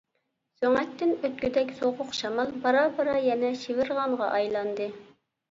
[0.59, 4.91] سۆڭەكتىن ئۆتكۈدەك سوغۇق شامال بارا-بارا يەنە شىۋىرغانغا ئايلاندى.